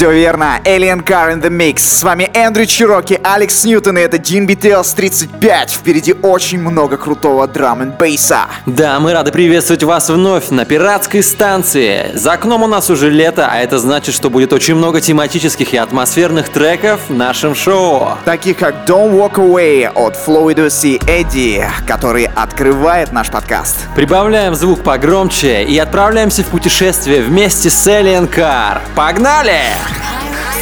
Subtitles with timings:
[0.00, 1.78] Все верно, Alien Car in the Mix.
[1.78, 5.70] С вами Эндрю Чироки, Алекс Ньютон и это Дин BTLs 35.
[5.70, 8.40] Впереди очень много крутого драм н бейса.
[8.66, 12.10] Да, мы рады приветствовать вас вновь на пиратской станции.
[12.12, 15.78] За окном у нас уже лето, а это значит, что будет очень много тематических и
[15.78, 18.18] атмосферных треков в нашем шоу.
[18.26, 23.76] Таких как Don't Walk Away от Fluidus и Эдди, который открывает наш подкаст.
[23.96, 28.80] Прибавляем звук погромче и отправляемся в путешествие вместе с Alien Car.
[28.94, 29.62] Погнали!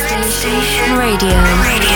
[0.08, 1.87] Station Radio.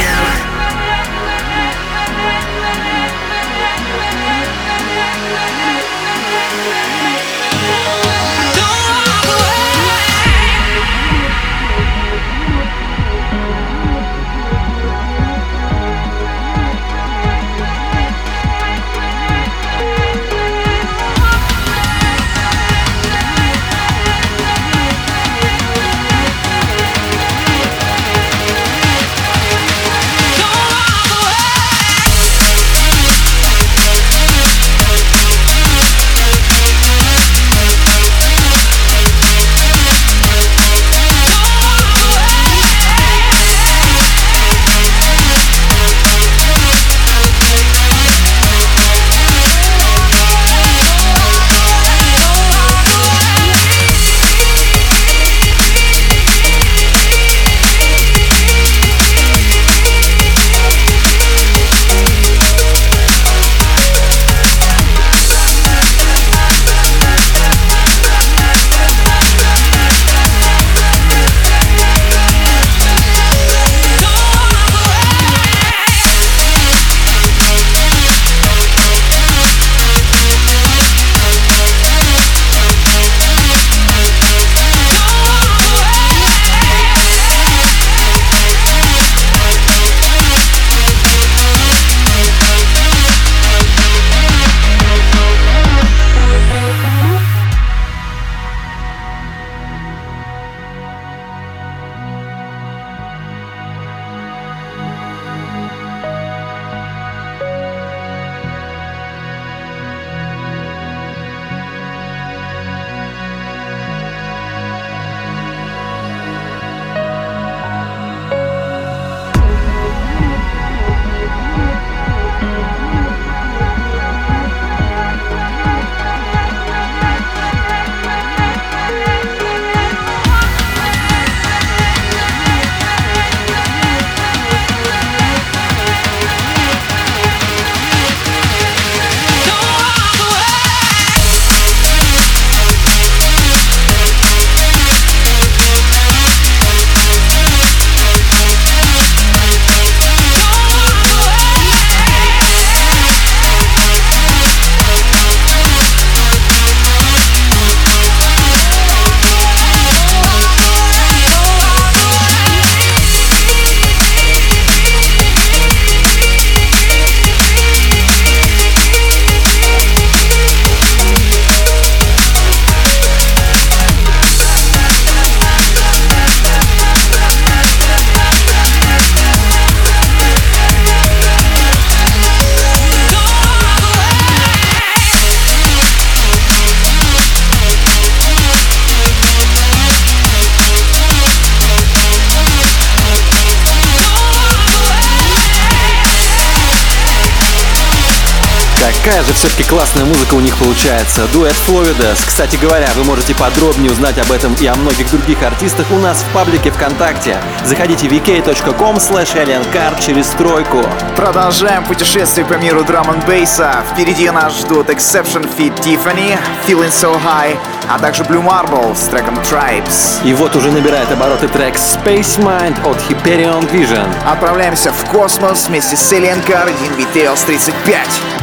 [199.04, 201.26] Какая же все-таки классная музыка у них получается.
[201.32, 202.22] Дуэт Фловидес.
[202.24, 206.18] Кстати говоря, вы можете подробнее узнать об этом и о многих других артистах у нас
[206.22, 207.36] в паблике ВКонтакте.
[207.64, 210.84] Заходите в vk.com slash через тройку.
[211.16, 213.82] Продолжаем путешествие по миру драм н бейса.
[213.92, 216.38] Впереди нас ждут Exception Fit Tiffany,
[216.68, 217.58] Feeling So High,
[217.90, 220.22] а также Blue Marble с треком Tribes.
[220.24, 224.06] И вот уже набирает обороты трек Space Mind от Hyperion Vision.
[224.24, 228.41] Отправляемся в космос вместе с Alien Car и Details 35.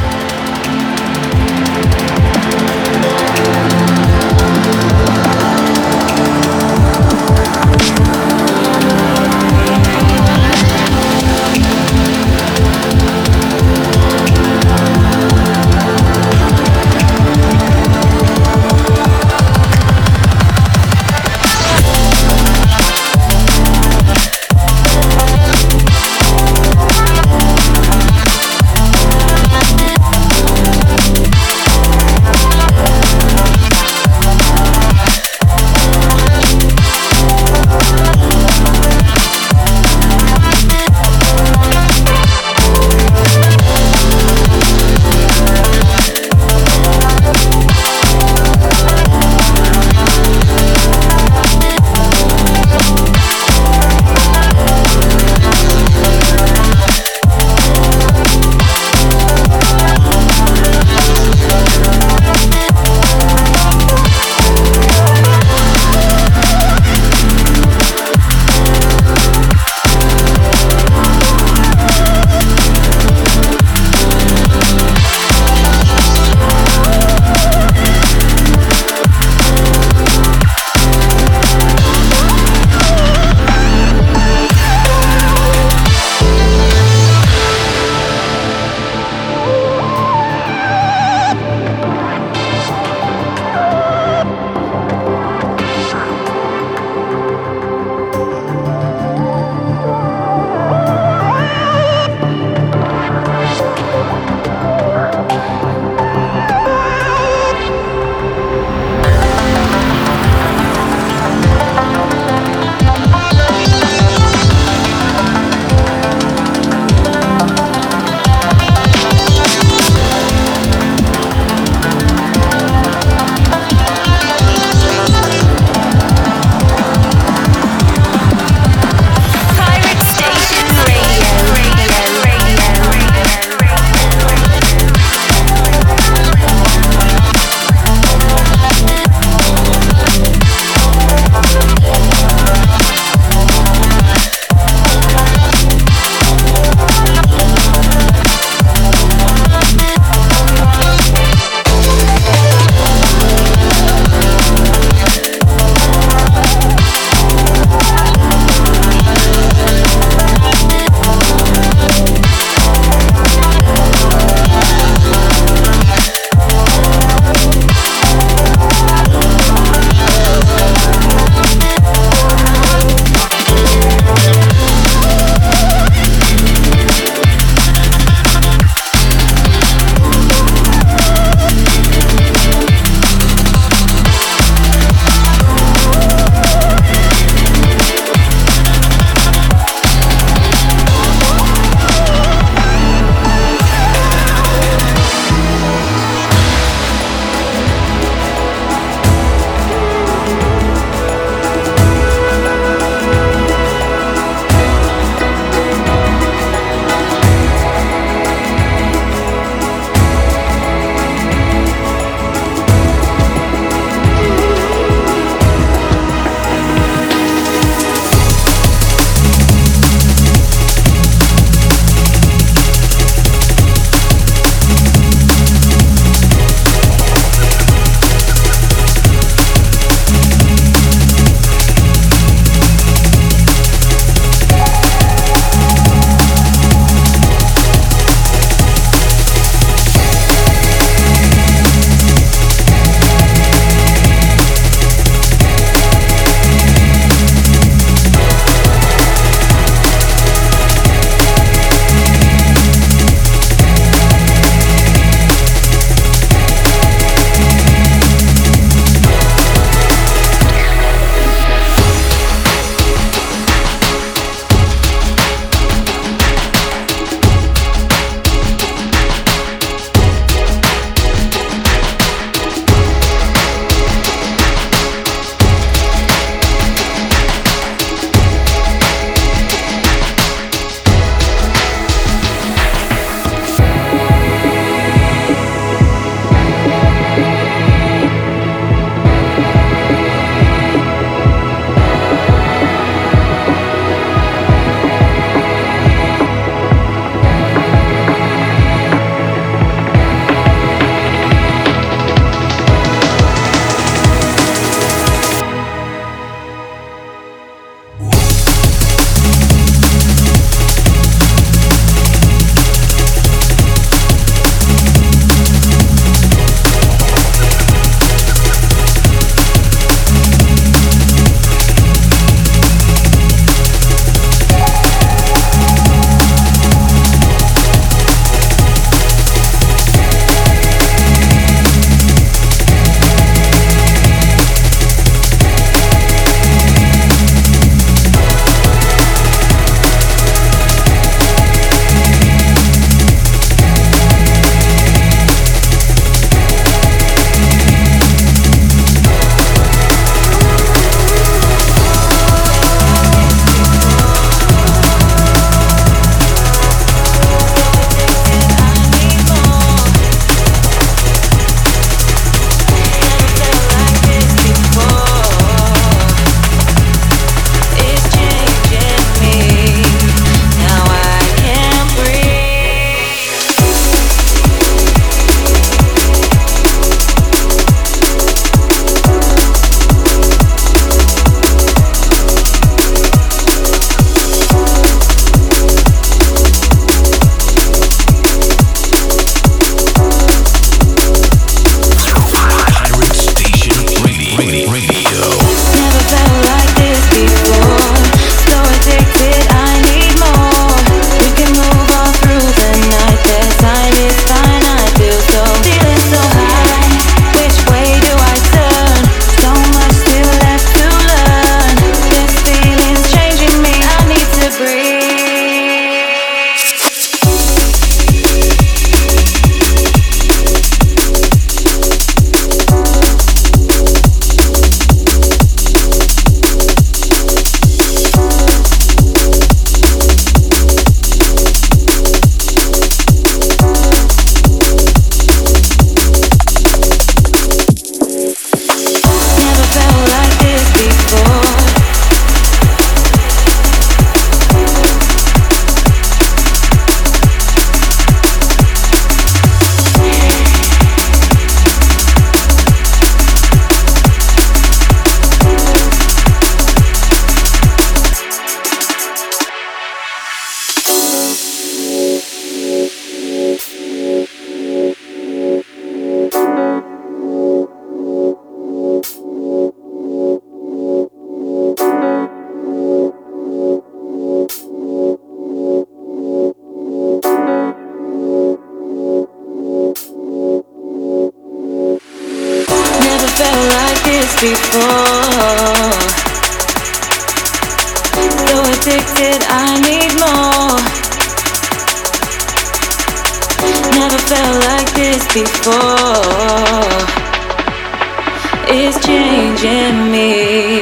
[498.71, 500.81] It's changing me.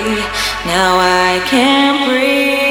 [0.66, 2.67] Now I can't breathe.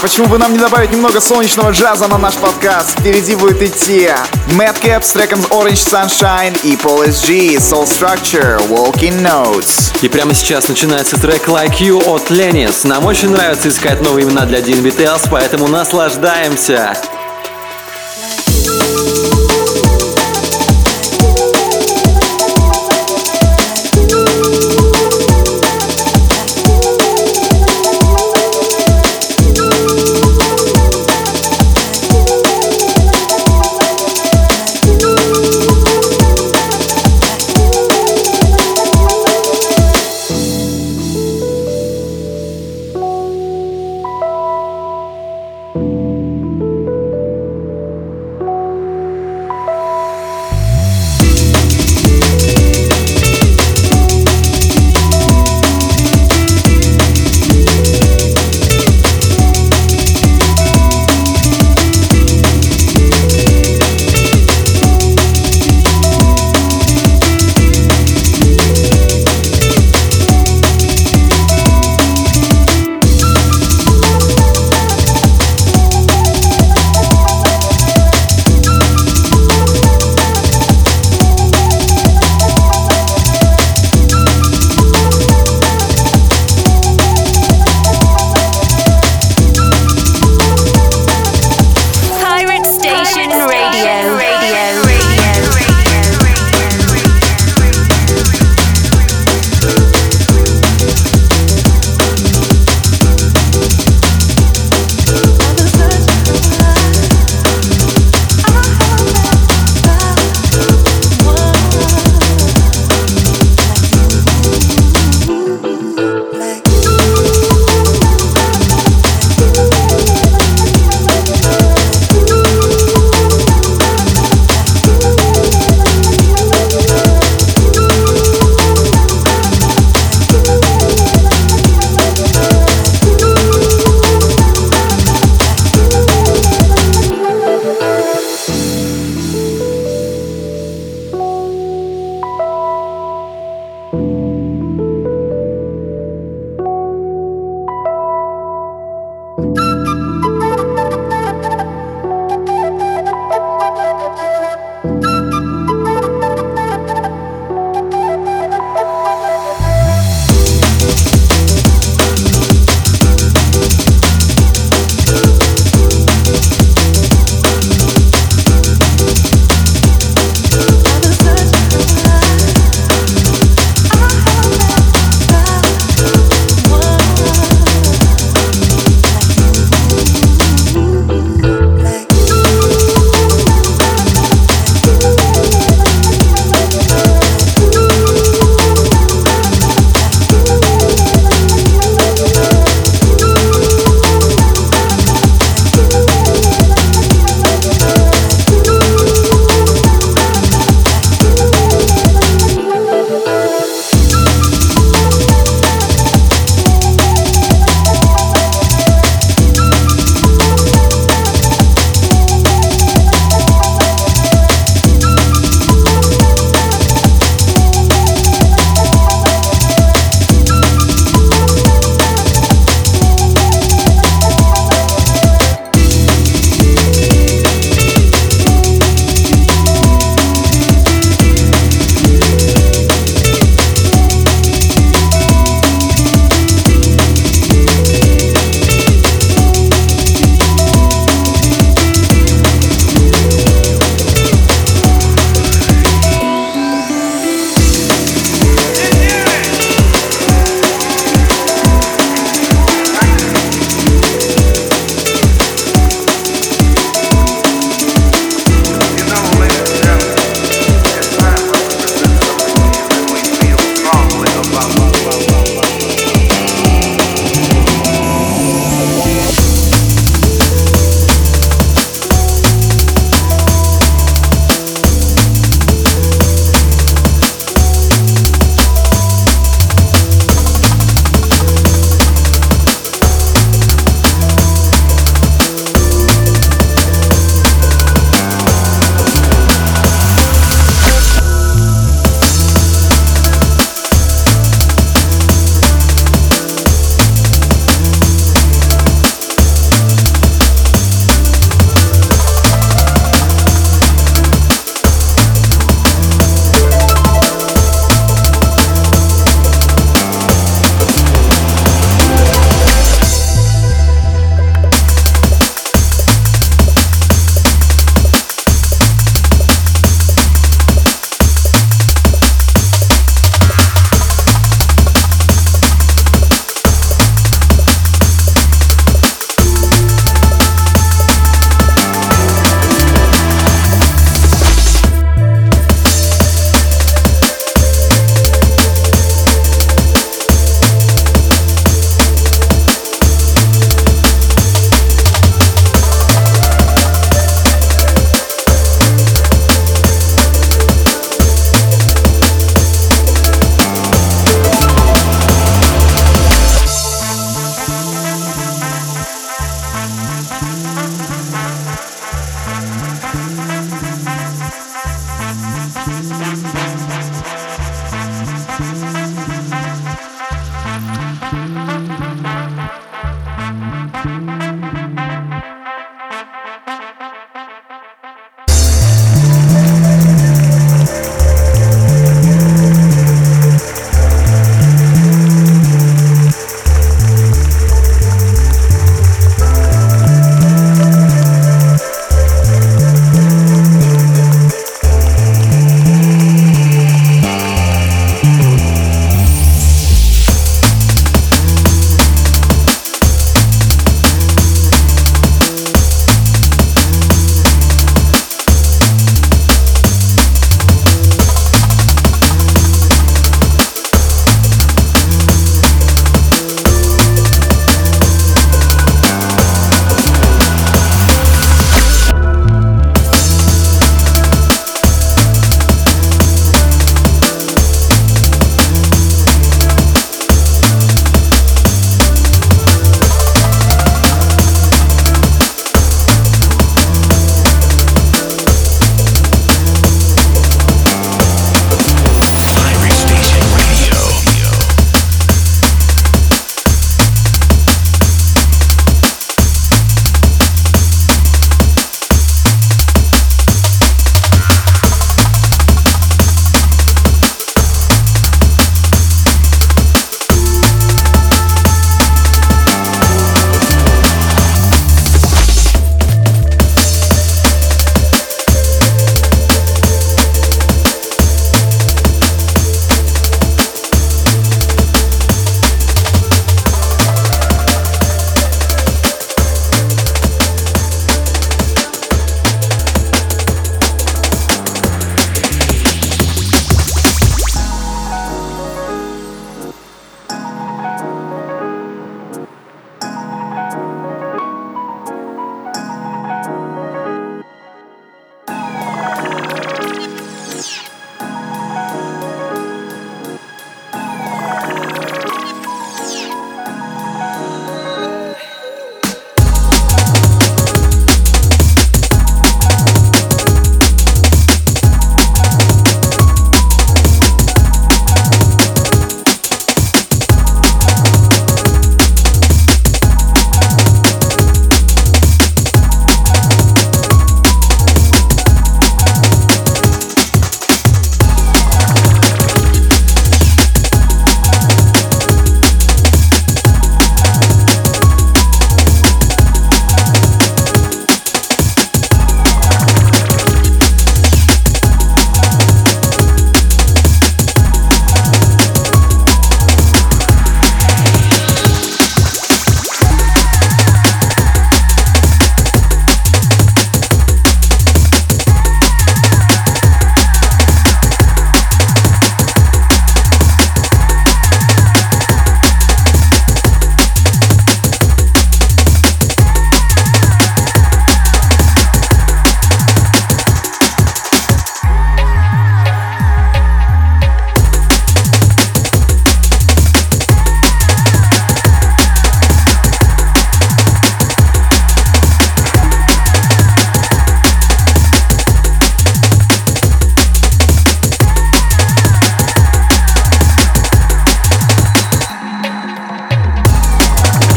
[0.00, 2.98] Почему бы нам не добавить немного солнечного джаза на наш подкаст?
[2.98, 4.08] Впереди будет идти
[4.48, 9.92] Madcap с треком Orange Sunshine и Paul SG Soul Structure Walking Notes.
[10.02, 12.84] И прямо сейчас начинается трек Like You от Ленис.
[12.84, 16.96] Нам очень нравится искать новые имена для DNB Tales, поэтому наслаждаемся.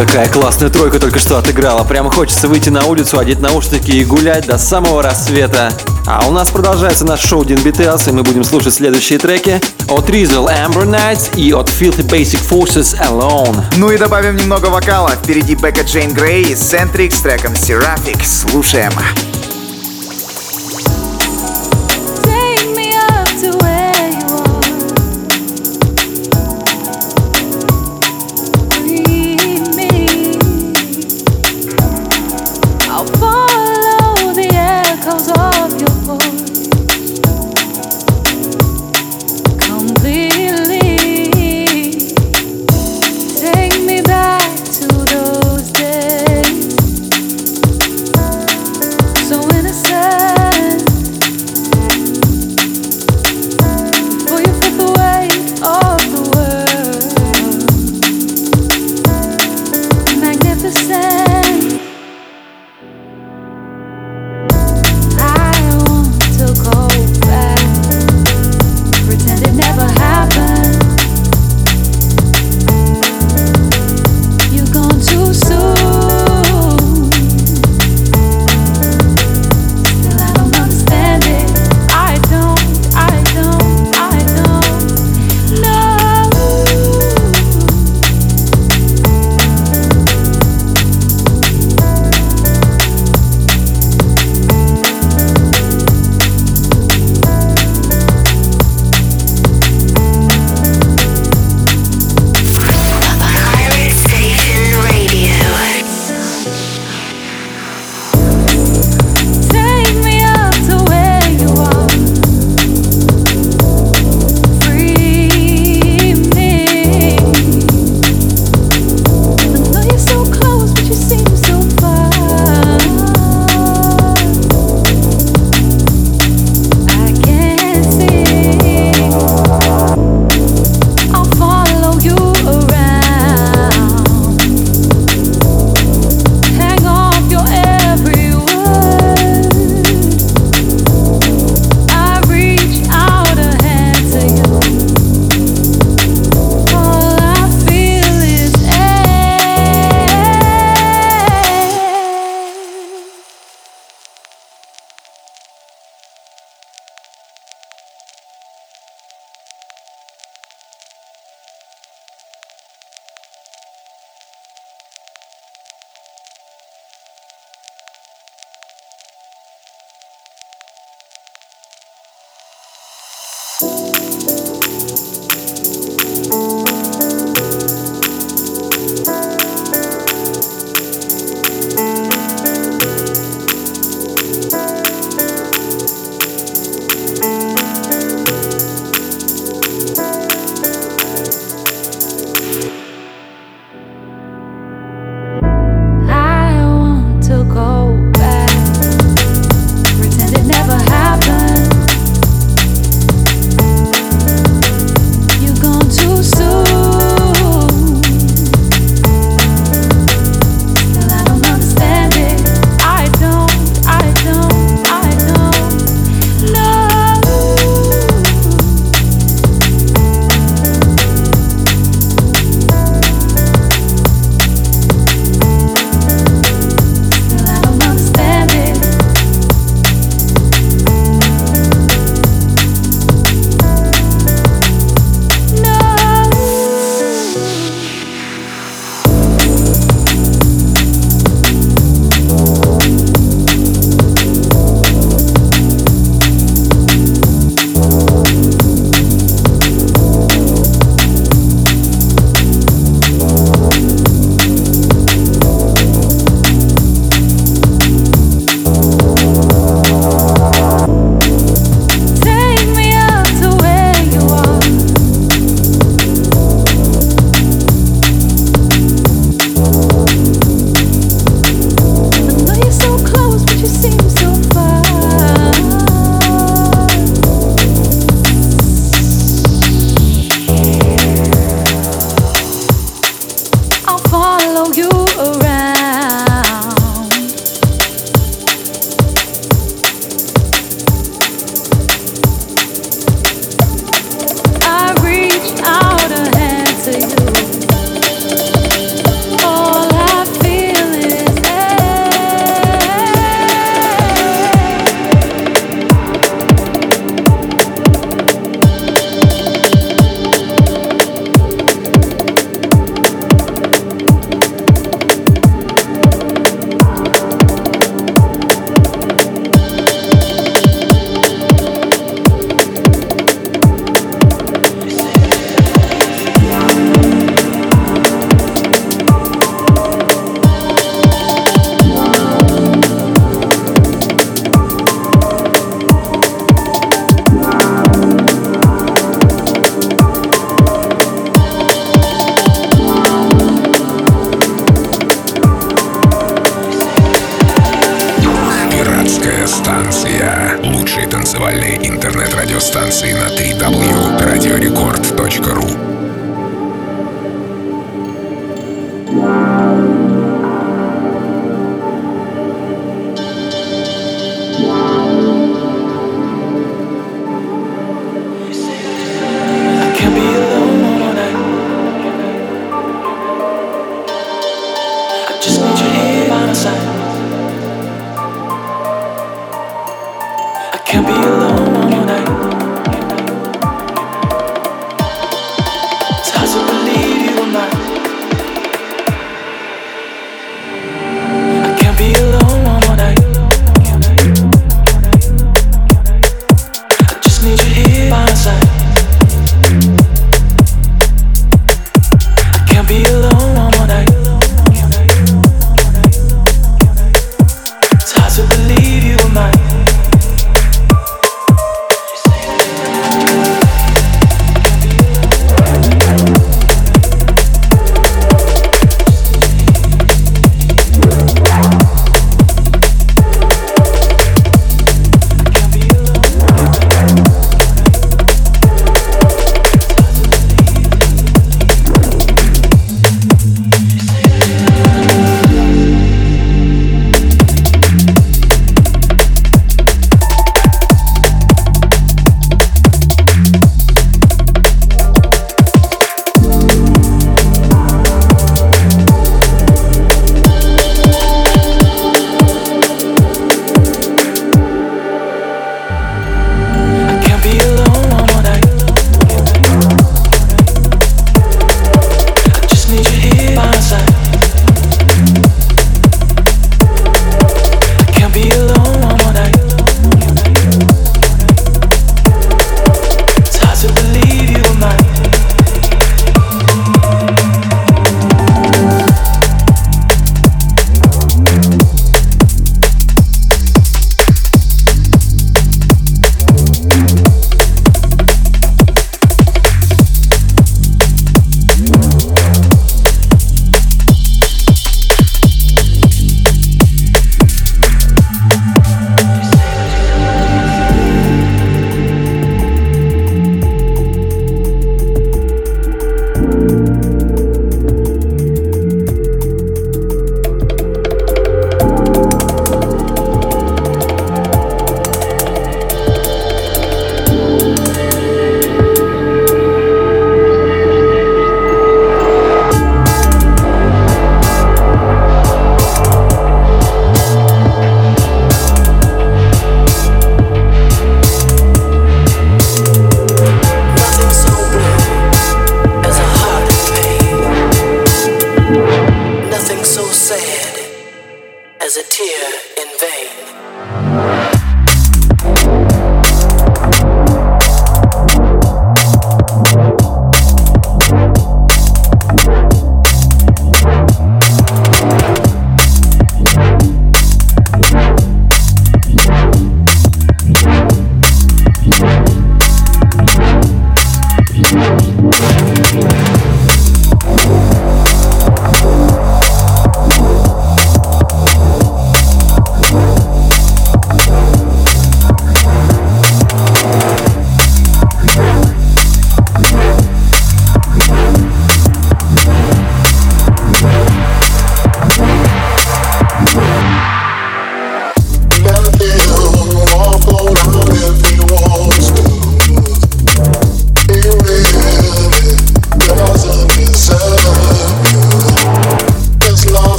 [0.00, 1.84] Какая классная тройка только что отыграла.
[1.84, 5.74] Прямо хочется выйти на улицу, одеть наушники и гулять до самого рассвета.
[6.06, 9.60] А у нас продолжается наш шоу Дин Beatles, и мы будем слушать следующие треки
[9.90, 13.62] от Rizzle Amber Nights и от Filthy Basic Forces Alone.
[13.76, 15.10] Ну и добавим немного вокала.
[15.10, 18.24] Впереди Бека Джейн Грей и Centric с треком Seraphic.
[18.24, 18.92] Слушаем.
[18.92, 19.39] Take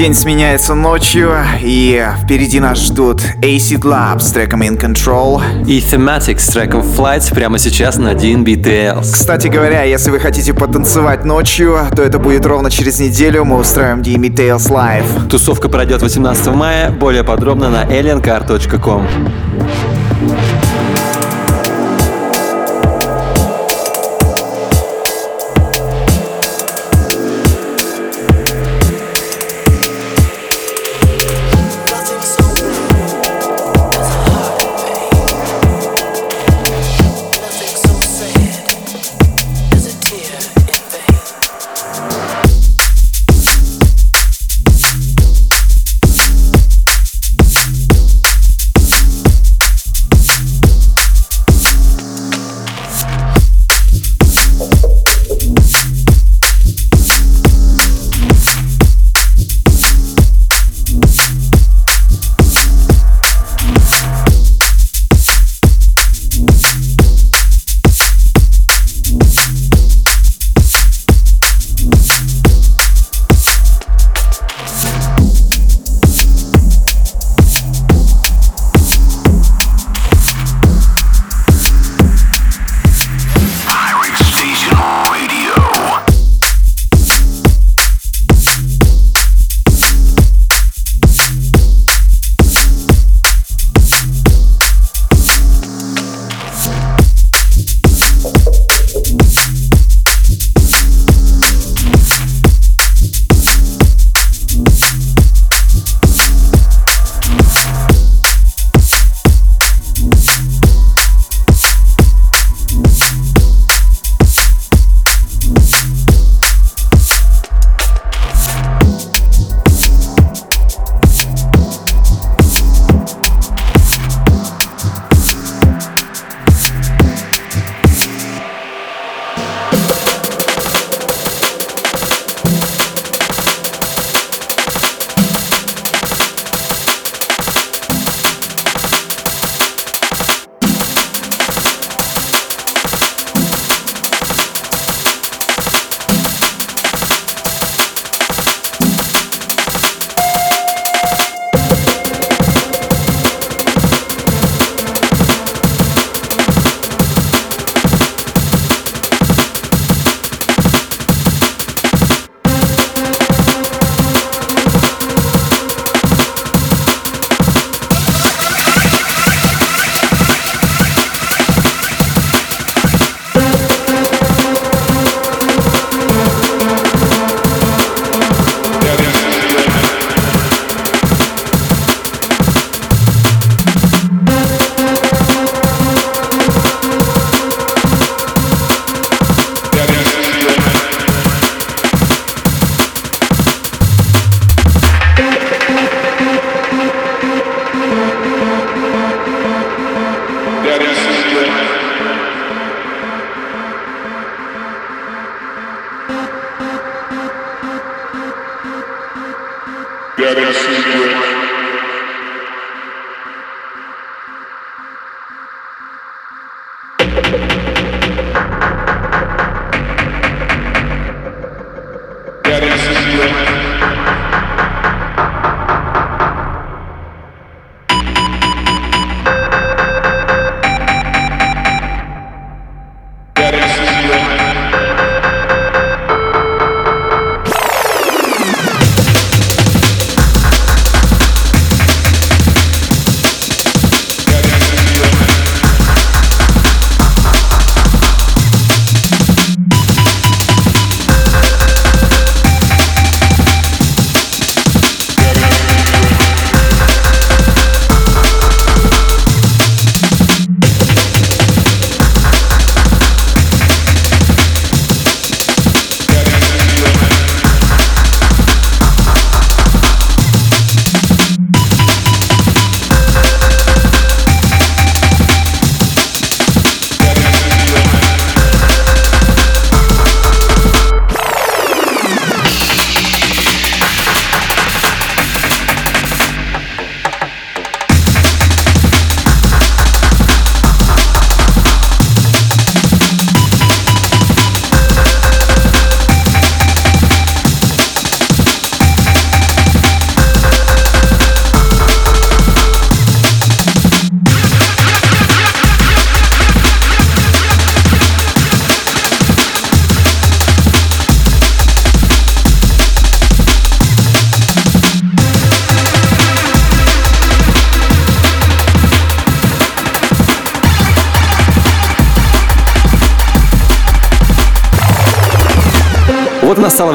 [0.00, 1.30] день сменяется ночью,
[1.60, 5.42] и впереди нас ждут Acid Lab с треком In Control.
[5.66, 9.12] И Thematic с треком Flights прямо сейчас на DNB Tales.
[9.12, 13.44] Кстати говоря, если вы хотите потанцевать ночью, то это будет ровно через неделю.
[13.44, 15.28] Мы устраиваем DNB Tales Live.
[15.28, 16.90] Тусовка пройдет 18 мая.
[16.90, 19.06] Более подробно на aliencar.com.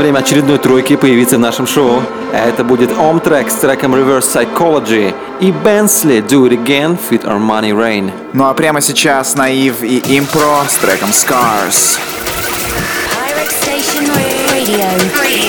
[0.05, 2.03] время очередной тройки появиться в нашем шоу.
[2.31, 7.71] Это будет Om Track с треком Reverse Psychology и Bensley Do It Again with Armani
[7.71, 8.11] Rain.
[8.33, 11.97] Ну а прямо сейчас Наив и Импро с треком Scars.
[13.15, 14.07] Pirate Station
[14.53, 15.44] Radio.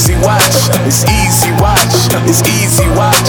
[0.00, 3.19] easy watch, it's easy watch, it's easy watch.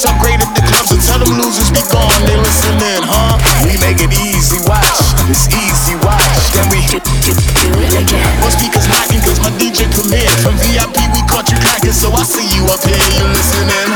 [0.00, 2.08] Please upgrade at the clubs and tell them losers be gone.
[2.24, 3.36] They listening, huh?
[3.68, 4.80] We make it easy, watch.
[5.28, 6.24] It's easy, watch.
[6.56, 8.24] Then we do, do, do it again.
[8.40, 10.24] One speaker's knocking cause my DJ come in.
[10.40, 12.96] From VIP we caught you cracking, so I see you up here.
[12.96, 13.89] You listening?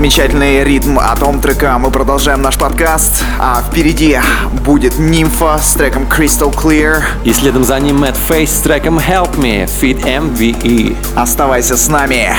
[0.00, 3.22] Замечательный ритм о том трека мы продолжаем наш подкаст.
[3.38, 4.18] А впереди
[4.64, 7.02] будет Нимфа с треком Crystal Clear.
[7.24, 10.96] И следом за ним Matt Face с треком Help Me, Feed MVE.
[11.16, 12.34] Оставайся с нами.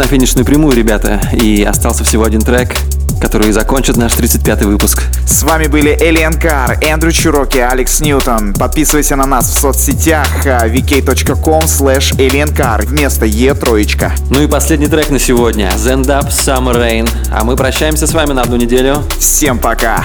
[0.00, 2.74] На финишную прямую, ребята, и остался всего один трек,
[3.20, 5.02] который закончит наш 35-й выпуск.
[5.26, 8.54] С вами были Элиан Кар, Эндрю Чуроки, Алекс Ньютон.
[8.54, 14.12] Подписывайся на нас в соцсетях vk.com slash aliencar вместо Е троечка.
[14.30, 15.68] Ну и последний трек на сегодня.
[15.76, 17.10] Zend Up Summer Rain.
[17.30, 19.02] А мы прощаемся с вами на одну неделю.
[19.18, 20.02] Всем пока!